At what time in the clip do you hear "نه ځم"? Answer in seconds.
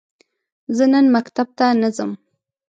1.81-2.11